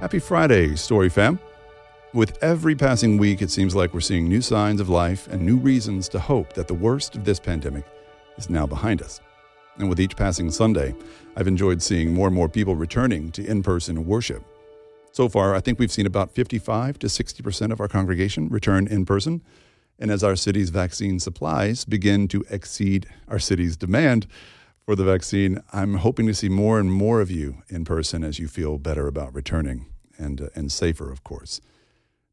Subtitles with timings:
[0.00, 1.38] Happy Friday, Story Fam.
[2.12, 5.56] With every passing week, it seems like we're seeing new signs of life and new
[5.56, 7.86] reasons to hope that the worst of this pandemic
[8.36, 9.22] is now behind us.
[9.78, 10.94] And with each passing Sunday,
[11.34, 14.44] I've enjoyed seeing more and more people returning to in person worship.
[15.12, 19.06] So far, I think we've seen about 55 to 60% of our congregation return in
[19.06, 19.42] person.
[19.98, 24.26] And as our city's vaccine supplies begin to exceed our city's demand
[24.84, 28.38] for the vaccine, I'm hoping to see more and more of you in person as
[28.38, 29.86] you feel better about returning
[30.18, 31.60] and, uh, and safer, of course.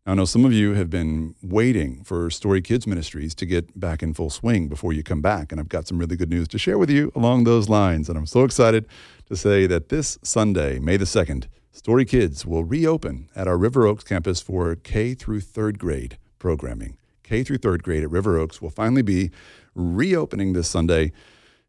[0.06, 3.80] Now, I know some of you have been waiting for Story Kids Ministries to get
[3.80, 6.50] back in full swing before you come back, and I've got some really good news
[6.50, 8.10] to share with you along those lines.
[8.10, 8.86] And I'm so excited
[9.28, 13.88] to say that this Sunday, May the 2nd, Story Kids will reopen at our River
[13.88, 16.98] Oaks campus for K through third grade programming.
[17.24, 19.32] K through third grade at River Oaks will finally be
[19.74, 21.12] reopening this Sunday.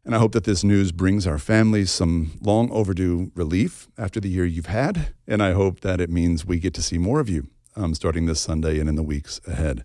[0.05, 4.29] And I hope that this news brings our families some long overdue relief after the
[4.29, 5.13] year you've had.
[5.27, 8.27] And I hope that it means we get to see more of you um, starting
[8.27, 9.83] this Sunday and in the weeks ahead.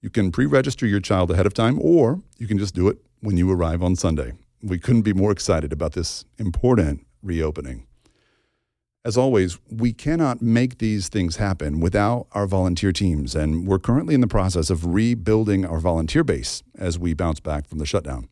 [0.00, 2.98] You can pre register your child ahead of time, or you can just do it
[3.20, 4.32] when you arrive on Sunday.
[4.62, 7.84] We couldn't be more excited about this important reopening.
[9.04, 14.14] As always, we cannot make these things happen without our volunteer teams, and we're currently
[14.14, 18.28] in the process of rebuilding our volunteer base as we bounce back from the shutdown.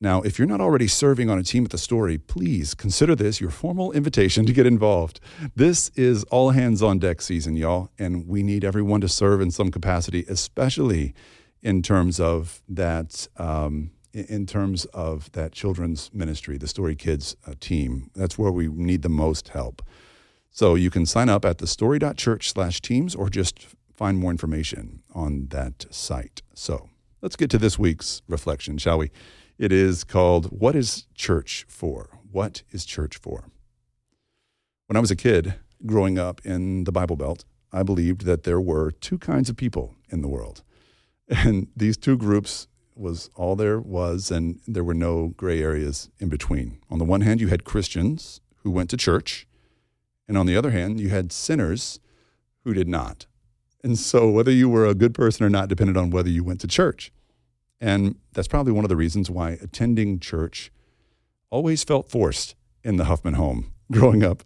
[0.00, 3.40] Now, if you're not already serving on a team at the story, please consider this
[3.40, 5.20] your formal invitation to get involved.
[5.54, 9.50] This is all hands on deck season, y'all, and we need everyone to serve in
[9.50, 11.14] some capacity, especially
[11.62, 17.52] in terms of that um, in terms of that children's ministry, the Story Kids uh,
[17.60, 18.10] team.
[18.14, 19.82] That's where we need the most help.
[20.50, 25.48] So you can sign up at thestory.church slash teams or just find more information on
[25.48, 26.40] that site.
[26.54, 26.88] So
[27.20, 29.10] let's get to this week's reflection, shall we?
[29.58, 32.10] It is called What is Church For?
[32.30, 33.48] What is Church For?
[34.86, 35.54] When I was a kid
[35.86, 39.94] growing up in the Bible Belt, I believed that there were two kinds of people
[40.10, 40.62] in the world.
[41.28, 46.28] And these two groups was all there was, and there were no gray areas in
[46.28, 46.78] between.
[46.90, 49.46] On the one hand, you had Christians who went to church,
[50.28, 51.98] and on the other hand, you had sinners
[52.62, 53.26] who did not.
[53.82, 56.60] And so, whether you were a good person or not depended on whether you went
[56.60, 57.10] to church.
[57.80, 60.72] And that's probably one of the reasons why attending church
[61.50, 64.42] always felt forced in the Huffman home growing up.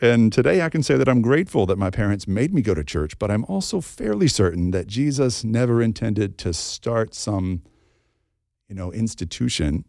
[0.00, 2.84] And today I can say that I'm grateful that my parents made me go to
[2.84, 7.62] church, but I'm also fairly certain that Jesus never intended to start some
[8.68, 9.84] you know, institution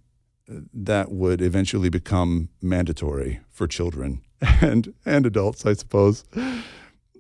[0.50, 4.22] uh, that would eventually become mandatory for children
[4.62, 6.24] and and adults, I suppose.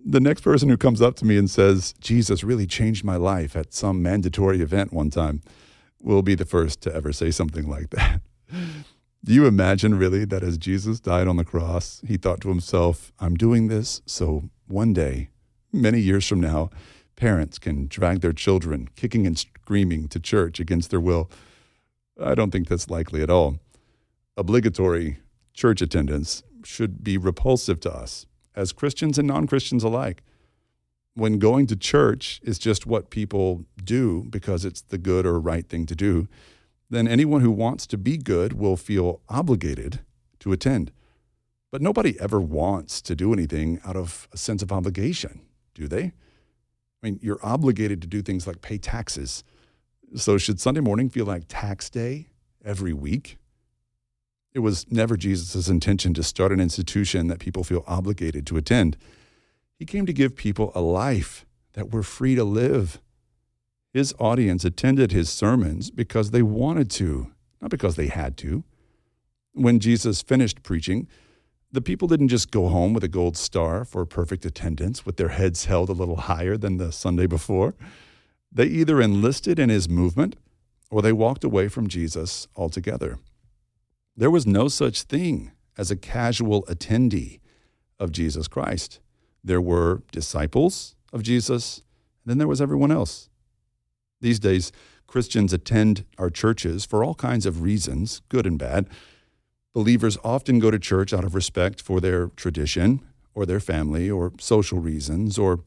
[0.06, 3.56] The next person who comes up to me and says, "Jesus really changed my life
[3.56, 5.42] at some mandatory event one time,"
[6.00, 8.22] will be the first to ever say something like that.
[9.26, 13.12] Do you imagine really that as Jesus died on the cross, he thought to himself,
[13.20, 15.30] "I'm doing this so one day,
[15.74, 16.70] many years from now,
[17.16, 21.30] parents can drag their children kicking and screaming to church against their will?"
[22.20, 23.60] I don't think that's likely at all.
[24.38, 25.18] Obligatory
[25.54, 28.26] church attendance should be repulsive to us
[28.58, 30.22] as Christians and non Christians alike.
[31.14, 35.68] When going to church is just what people do because it's the good or right
[35.68, 36.28] thing to do,
[36.90, 40.02] then anyone who wants to be good will feel obligated
[40.40, 40.92] to attend.
[41.72, 45.42] But nobody ever wants to do anything out of a sense of obligation,
[45.74, 46.04] do they?
[46.04, 46.12] I
[47.02, 49.44] mean, you're obligated to do things like pay taxes
[50.16, 52.28] so, should Sunday morning feel like tax day
[52.64, 53.38] every week?
[54.58, 58.98] It was never Jesus' intention to start an institution that people feel obligated to attend.
[59.78, 63.00] He came to give people a life that we're free to live.
[63.94, 67.32] His audience attended his sermons because they wanted to,
[67.62, 68.64] not because they had to.
[69.54, 71.08] When Jesus finished preaching,
[71.72, 75.30] the people didn't just go home with a gold star for perfect attendance with their
[75.30, 77.76] heads held a little higher than the Sunday before.
[78.52, 80.36] They either enlisted in his movement
[80.90, 83.20] or they walked away from Jesus altogether.
[84.18, 87.40] There was no such thing as a casual attendee
[88.00, 89.00] of Jesus Christ.
[89.44, 91.84] There were disciples of Jesus,
[92.24, 93.30] and then there was everyone else.
[94.20, 94.72] These days,
[95.06, 98.90] Christians attend our churches for all kinds of reasons, good and bad.
[99.74, 103.06] Believers often go to church out of respect for their tradition
[103.36, 105.60] or their family or social reasons or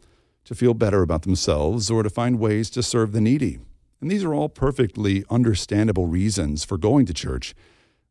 [0.45, 3.61] to feel better about themselves, or to find ways to serve the needy.
[4.01, 7.55] And these are all perfectly understandable reasons for going to church.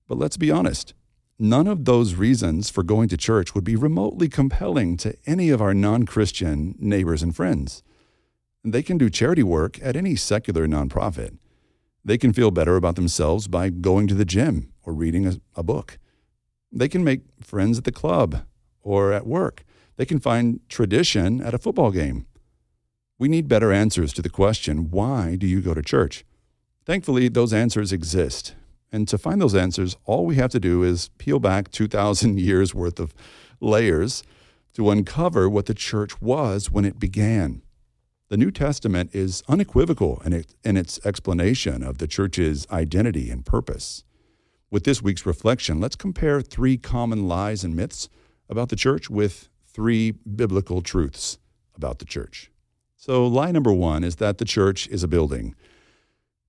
[0.09, 0.95] But let's be honest,
[1.37, 5.61] none of those reasons for going to church would be remotely compelling to any of
[5.61, 7.83] our non Christian neighbors and friends.
[8.63, 11.37] They can do charity work at any secular nonprofit.
[12.03, 15.61] They can feel better about themselves by going to the gym or reading a, a
[15.61, 15.99] book.
[16.71, 18.45] They can make friends at the club
[18.81, 19.63] or at work.
[19.97, 22.25] They can find tradition at a football game.
[23.19, 26.25] We need better answers to the question why do you go to church?
[26.83, 28.55] Thankfully, those answers exist.
[28.91, 32.73] And to find those answers, all we have to do is peel back 2,000 years
[32.73, 33.13] worth of
[33.59, 34.23] layers
[34.73, 37.61] to uncover what the church was when it began.
[38.29, 43.45] The New Testament is unequivocal in, it, in its explanation of the church's identity and
[43.45, 44.03] purpose.
[44.69, 48.07] With this week's reflection, let's compare three common lies and myths
[48.47, 51.39] about the church with three biblical truths
[51.75, 52.51] about the church.
[52.95, 55.55] So, lie number one is that the church is a building.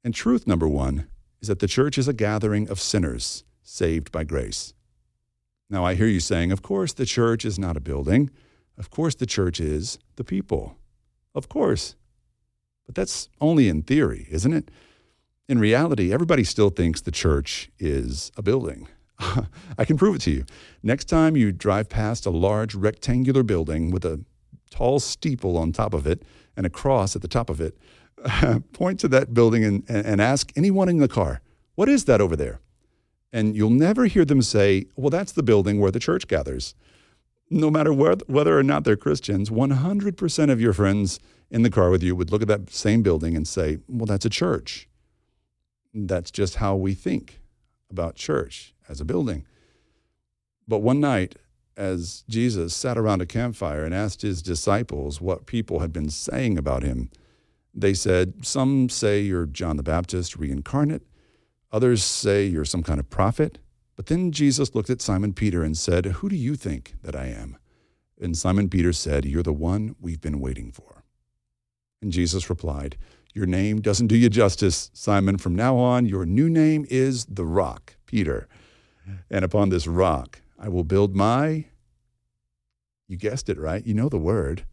[0.05, 1.07] And truth number one
[1.41, 4.75] is that the church is a gathering of sinners saved by grace.
[5.69, 8.31] Now, I hear you saying, of course, the church is not a building.
[8.77, 10.77] Of course, the church is the people.
[11.35, 11.95] Of course.
[12.87, 14.71] But that's only in theory, isn't it?
[15.49, 18.89] In reality, everybody still thinks the church is a building.
[19.79, 20.45] I can prove it to you.
[20.83, 24.25] Next time you drive past a large rectangular building with a
[24.71, 26.23] tall steeple on top of it
[26.57, 27.77] and a cross at the top of it,
[28.73, 31.41] point to that building and, and ask anyone in the car,
[31.75, 32.61] what is that over there?
[33.33, 36.75] And you'll never hear them say, well, that's the building where the church gathers
[37.51, 41.19] no matter whether or not they're Christians, 100% of your friends
[41.51, 44.25] in the car with you would look at that same building and say, well, that's
[44.25, 44.89] a church.
[45.93, 47.41] That's just how we think
[47.91, 49.45] about church as a building.
[50.69, 51.35] But one night,
[51.77, 56.57] as Jesus sat around a campfire and asked his disciples what people had been saying
[56.57, 57.11] about him,
[57.75, 61.03] they said, Some say you're John the Baptist reincarnate,
[61.73, 63.59] others say you're some kind of prophet.
[63.97, 67.27] But then Jesus looked at Simon Peter and said, Who do you think that I
[67.27, 67.59] am?
[68.21, 71.05] And Simon Peter said, You're the one we've been waiting for.
[72.03, 72.97] And Jesus replied,
[73.35, 75.39] Your name doesn't do you justice, Simon.
[75.39, 78.49] From now on, your new name is the rock, Peter.
[79.31, 81.67] And upon this rock, I will build my,
[83.09, 84.65] you guessed it right, you know the word,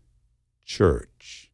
[0.65, 1.51] church.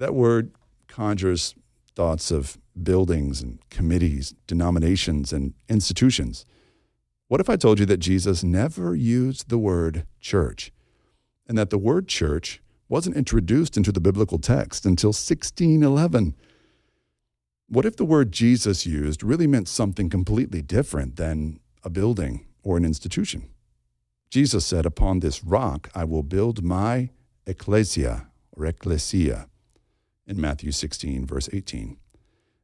[0.00, 0.52] That word
[0.88, 1.54] conjures
[1.94, 6.46] thoughts of buildings and committees, denominations and institutions.
[7.28, 10.72] What if I told you that Jesus never used the word church
[11.46, 16.34] and that the word church wasn't introduced into the biblical text until 1611?
[17.68, 22.78] What if the word Jesus used really meant something completely different than a building or
[22.78, 23.50] an institution?
[24.30, 27.10] Jesus said, Upon this rock I will build my
[27.46, 29.49] ecclesia or ecclesia
[30.30, 31.96] in Matthew 16, verse 18.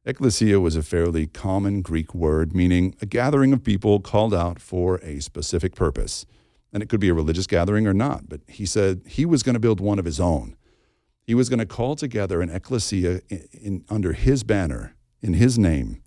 [0.05, 4.95] Ecclesia was a fairly common Greek word meaning a gathering of people called out for
[5.03, 6.25] a specific purpose.
[6.71, 9.55] And it could be a religious gathering or not, but he said he was going
[9.55, 10.55] to build one of his own.
[11.21, 15.59] He was going to call together an ecclesia in, in, under his banner, in his
[15.59, 16.01] name.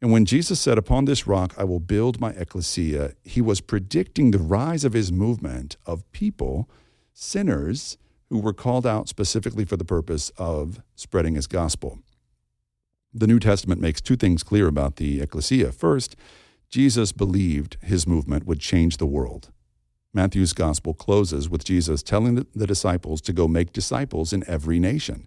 [0.00, 4.30] And when Jesus said, Upon this rock I will build my ecclesia, he was predicting
[4.30, 6.70] the rise of his movement of people,
[7.12, 7.98] sinners,
[8.30, 11.98] who were called out specifically for the purpose of spreading his gospel.
[13.12, 15.72] The New Testament makes two things clear about the ecclesia.
[15.72, 16.14] First,
[16.68, 19.50] Jesus believed his movement would change the world.
[20.12, 25.26] Matthew's gospel closes with Jesus telling the disciples to go make disciples in every nation.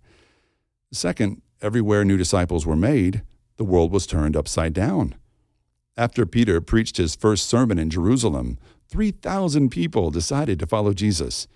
[0.92, 3.24] Second, everywhere new disciples were made,
[3.58, 5.16] the world was turned upside down.
[5.98, 8.58] After Peter preached his first sermon in Jerusalem,
[8.90, 11.48] 3,000 people decided to follow Jesus.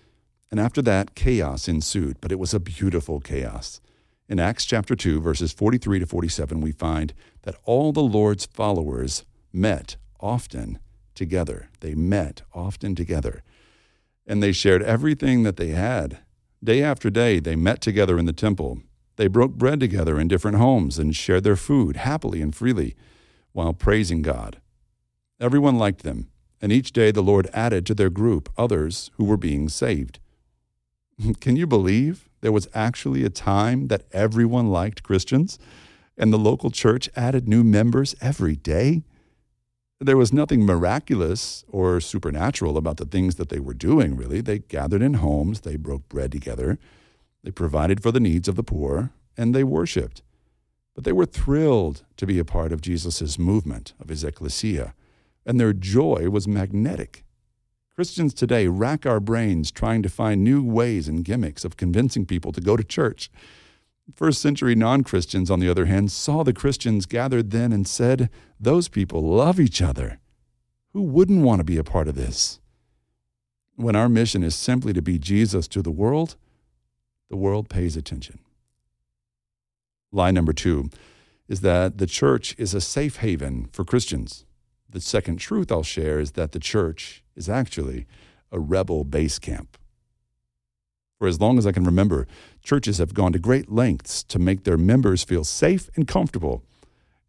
[0.50, 3.80] And after that, chaos ensued, but it was a beautiful chaos.
[4.28, 9.24] In Acts chapter 2, verses 43 to 47, we find that all the Lord's followers
[9.52, 10.78] met often
[11.14, 11.68] together.
[11.80, 13.42] They met often together.
[14.26, 16.18] And they shared everything that they had.
[16.62, 18.80] Day after day, they met together in the temple.
[19.16, 22.94] They broke bread together in different homes and shared their food happily and freely
[23.52, 24.60] while praising God.
[25.40, 26.28] Everyone liked them,
[26.60, 30.18] and each day the Lord added to their group others who were being saved.
[31.40, 35.58] Can you believe there was actually a time that everyone liked Christians,
[36.16, 39.02] and the local church added new members every day.
[40.00, 44.40] There was nothing miraculous or supernatural about the things that they were doing, really.
[44.40, 46.78] They gathered in homes, they broke bread together,
[47.42, 50.22] they provided for the needs of the poor, and they worshiped.
[50.94, 54.94] But they were thrilled to be a part of Jesus' movement, of his ecclesia,
[55.44, 57.24] and their joy was magnetic.
[57.96, 62.52] Christians today rack our brains trying to find new ways and gimmicks of convincing people
[62.52, 63.30] to go to church.
[64.14, 68.28] First century non Christians, on the other hand, saw the Christians gathered then and said,
[68.60, 70.18] Those people love each other.
[70.92, 72.60] Who wouldn't want to be a part of this?
[73.76, 76.36] When our mission is simply to be Jesus to the world,
[77.30, 78.40] the world pays attention.
[80.12, 80.90] Lie number two
[81.48, 84.44] is that the church is a safe haven for Christians.
[84.86, 88.06] The second truth I'll share is that the church is actually
[88.50, 89.76] a rebel base camp.
[91.18, 92.26] For as long as I can remember,
[92.62, 96.62] churches have gone to great lengths to make their members feel safe and comfortable.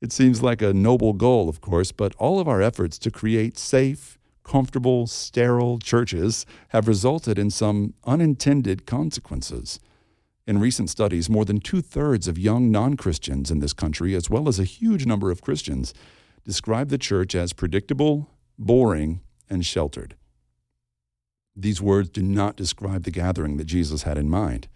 [0.02, 3.58] It seems like a noble goal, of course, but all of our efforts to create
[3.58, 9.80] safe, comfortable, sterile churches have resulted in some unintended consequences.
[10.46, 14.30] In recent studies, more than two thirds of young non Christians in this country, as
[14.30, 15.94] well as a huge number of Christians,
[16.46, 20.16] describe the church as predictable, boring, and sheltered.
[21.56, 24.68] These words do not describe the gathering that Jesus had in mind.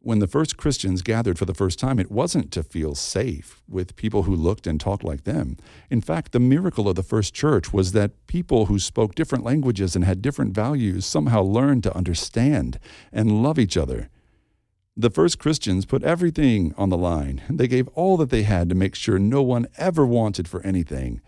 [0.00, 3.96] When the first Christians gathered for the first time, it wasn't to feel safe with
[3.96, 5.56] people who looked and talked like them.
[5.90, 9.96] In fact, the miracle of the first church was that people who spoke different languages
[9.96, 12.78] and had different values somehow learned to understand
[13.12, 14.08] and love each other.
[14.96, 17.42] The first Christians put everything on the line.
[17.50, 21.20] They gave all that they had to make sure no one ever wanted for anything.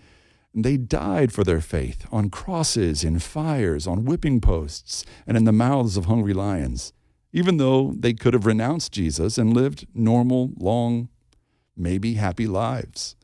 [0.53, 5.53] They died for their faith on crosses, in fires, on whipping posts, and in the
[5.53, 6.93] mouths of hungry lions,
[7.33, 11.09] even though they could have renounced Jesus and lived normal, long,
[11.77, 13.15] maybe happy lives.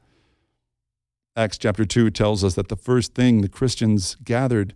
[1.34, 4.72] Acts chapter 2 tells us that the first thing the Christians gathered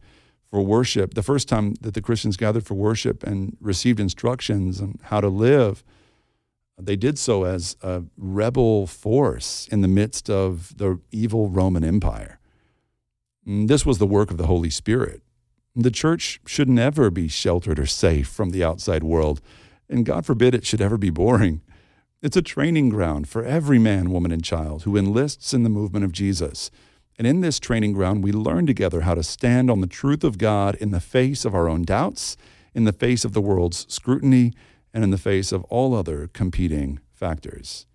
[0.50, 4.98] for worship, the first time that the Christians gathered for worship and received instructions on
[5.04, 5.84] how to live,
[6.76, 12.39] they did so as a rebel force in the midst of the evil Roman Empire.
[13.50, 15.22] Mm, this was the work of the Holy Spirit.
[15.74, 19.40] The church should never be sheltered or safe from the outside world,
[19.88, 21.60] and God forbid it should ever be boring.
[22.22, 26.04] It's a training ground for every man, woman, and child who enlists in the movement
[26.04, 26.70] of Jesus.
[27.18, 30.38] And in this training ground, we learn together how to stand on the truth of
[30.38, 32.36] God in the face of our own doubts,
[32.72, 34.52] in the face of the world's scrutiny,
[34.94, 37.86] and in the face of all other competing factors.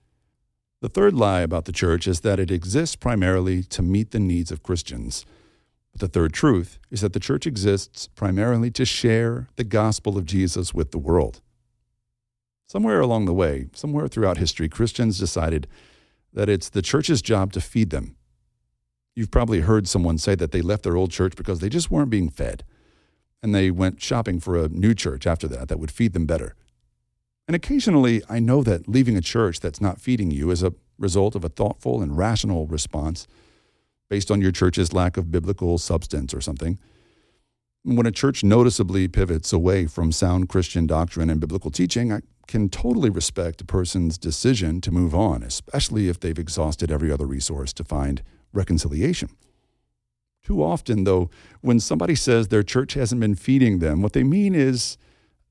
[0.82, 4.52] The third lie about the church is that it exists primarily to meet the needs
[4.52, 5.26] of Christians.
[5.96, 10.26] But the third truth is that the church exists primarily to share the gospel of
[10.26, 11.40] Jesus with the world.
[12.68, 15.68] Somewhere along the way, somewhere throughout history, Christians decided
[16.34, 18.18] that it's the church's job to feed them.
[19.16, 22.10] You've probably heard someone say that they left their old church because they just weren't
[22.10, 22.66] being fed.
[23.42, 26.56] And they went shopping for a new church after that that would feed them better.
[27.48, 31.36] And occasionally, I know that leaving a church that's not feeding you is a result
[31.36, 33.28] of a thoughtful and rational response
[34.10, 36.80] based on your church's lack of biblical substance or something.
[37.84, 42.70] When a church noticeably pivots away from sound Christian doctrine and biblical teaching, I can
[42.70, 47.74] totally respect a person's decision to move on, especially if they've exhausted every other resource
[47.74, 49.30] to find reconciliation.
[50.44, 51.30] Too often, though,
[51.62, 54.98] when somebody says their church hasn't been feeding them, what they mean is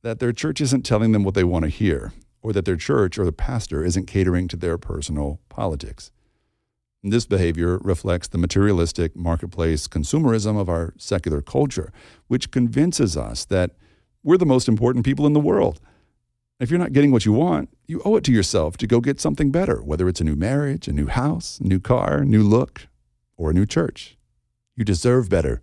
[0.02, 3.18] that their church isn't telling them what they want to hear, or that their church
[3.18, 6.12] or the pastor isn't catering to their personal politics.
[7.06, 11.92] This behavior reflects the materialistic marketplace consumerism of our secular culture,
[12.28, 13.72] which convinces us that
[14.22, 15.82] we're the most important people in the world.
[16.58, 19.20] If you're not getting what you want, you owe it to yourself to go get
[19.20, 22.42] something better, whether it's a new marriage, a new house, a new car, a new
[22.42, 22.86] look,
[23.36, 24.16] or a new church.
[24.74, 25.60] You deserve better,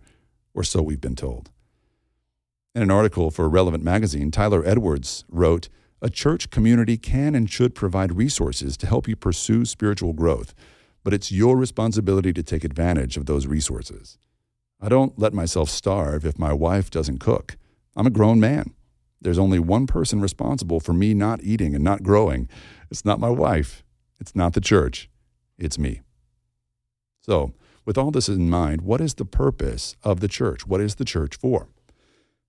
[0.54, 1.50] or so we've been told.
[2.72, 5.68] In an article for Relevant Magazine, Tyler Edwards wrote
[6.00, 10.54] A church community can and should provide resources to help you pursue spiritual growth
[11.04, 14.18] but it's your responsibility to take advantage of those resources.
[14.80, 17.56] I don't let myself starve if my wife doesn't cook.
[17.96, 18.74] I'm a grown man.
[19.20, 22.48] There's only one person responsible for me not eating and not growing.
[22.90, 23.84] It's not my wife.
[24.20, 25.08] It's not the church.
[25.58, 26.00] It's me.
[27.20, 27.52] So,
[27.84, 30.66] with all this in mind, what is the purpose of the church?
[30.66, 31.68] What is the church for?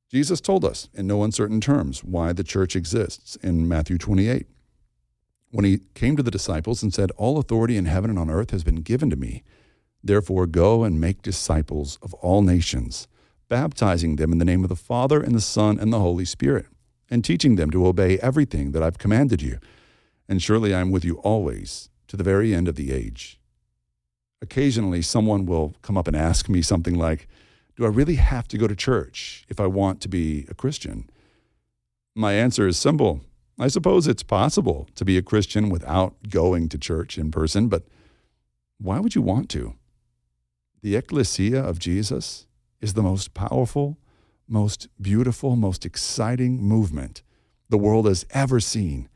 [0.09, 4.47] Jesus told us in no uncertain terms why the church exists in Matthew 28
[5.53, 8.49] when he came to the disciples and said, All authority in heaven and on earth
[8.49, 9.43] has been given to me.
[10.03, 13.07] Therefore, go and make disciples of all nations,
[13.49, 16.65] baptizing them in the name of the Father and the Son and the Holy Spirit,
[17.07, 19.59] and teaching them to obey everything that I've commanded you.
[20.27, 23.39] And surely I am with you always to the very end of the age.
[24.41, 27.27] Occasionally, someone will come up and ask me something like,
[27.77, 31.11] Do I really have to go to church if I want to be a Christian?
[32.15, 33.21] My answer is simple
[33.59, 37.83] I suppose it's possible to be a Christian without going to church in person, but
[38.79, 39.75] why would you want to?
[40.81, 42.47] The ecclesia of Jesus
[42.81, 43.97] is the most powerful,
[44.47, 47.21] most beautiful, most exciting movement
[47.69, 49.07] the world has ever seen.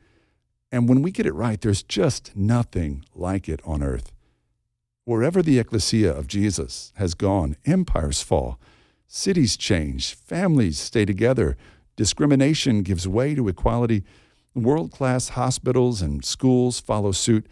[0.70, 4.12] And when we get it right, there's just nothing like it on earth.
[5.04, 8.60] Wherever the ecclesia of Jesus has gone, empires fall,
[9.06, 11.56] cities change, families stay together,
[11.96, 14.04] discrimination gives way to equality
[14.54, 17.46] World class hospitals and schools follow suit.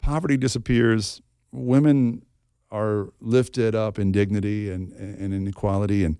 [0.00, 1.22] Poverty disappears.
[1.52, 2.24] Women
[2.70, 6.18] are lifted up in dignity and, and inequality, and,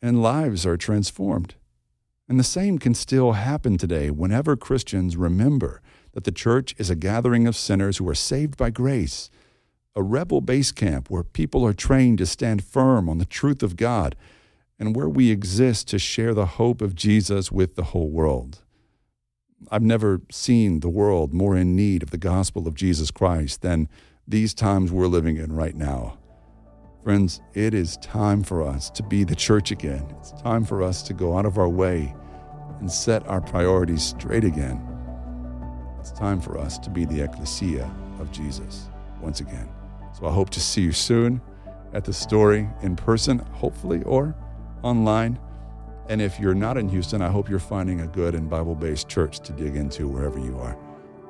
[0.00, 1.54] and lives are transformed.
[2.28, 6.94] And the same can still happen today whenever Christians remember that the church is a
[6.94, 9.30] gathering of sinners who are saved by grace,
[9.94, 13.76] a rebel base camp where people are trained to stand firm on the truth of
[13.76, 14.16] God,
[14.78, 18.62] and where we exist to share the hope of Jesus with the whole world.
[19.70, 23.88] I've never seen the world more in need of the gospel of Jesus Christ than
[24.26, 26.18] these times we're living in right now.
[27.02, 30.06] Friends, it is time for us to be the church again.
[30.18, 32.14] It's time for us to go out of our way
[32.78, 34.80] and set our priorities straight again.
[35.98, 38.88] It's time for us to be the ecclesia of Jesus
[39.20, 39.68] once again.
[40.18, 41.40] So I hope to see you soon
[41.92, 44.34] at the story in person, hopefully, or
[44.82, 45.38] online.
[46.10, 49.08] And if you're not in Houston, I hope you're finding a good and Bible based
[49.08, 50.76] church to dig into wherever you are.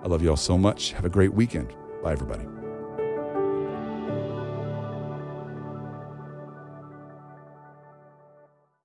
[0.02, 0.92] I love you all so much.
[0.92, 1.74] Have a great weekend.
[2.02, 2.59] Bye, everybody.